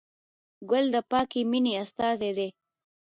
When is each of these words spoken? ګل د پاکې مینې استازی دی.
ګل 0.69 0.85
د 0.93 0.97
پاکې 1.11 1.41
مینې 1.51 1.73
استازی 1.83 2.31
دی. 2.37 2.49